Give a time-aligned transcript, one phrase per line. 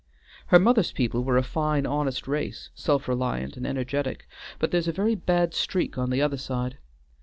[0.47, 4.27] Her mother's people were a fine, honest race, self reliant and energetic,
[4.57, 6.79] but there is a very bad streak on the other side.